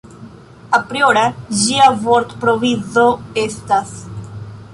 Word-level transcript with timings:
Apriora 0.77 1.25
ĝia 1.59 1.91
vortprovizo 2.07 3.05
estas. 3.45 3.95